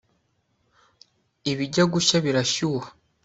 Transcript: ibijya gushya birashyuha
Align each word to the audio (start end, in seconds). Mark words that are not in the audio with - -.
ibijya 1.51 1.83
gushya 1.93 2.17
birashyuha 2.25 2.87